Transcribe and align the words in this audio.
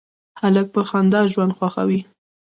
هلک 0.41 0.67
په 0.75 0.81
خندا 0.89 1.21
ژوند 1.33 1.55
خوښوي. 1.57 2.01